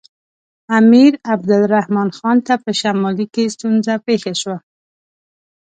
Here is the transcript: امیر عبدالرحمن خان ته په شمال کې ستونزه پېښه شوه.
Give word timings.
امیر 0.79 1.13
عبدالرحمن 1.33 2.09
خان 2.17 2.37
ته 2.45 2.53
په 2.63 2.71
شمال 2.79 3.17
کې 3.33 3.51
ستونزه 3.55 3.93
پېښه 4.07 4.33
شوه. 4.41 4.57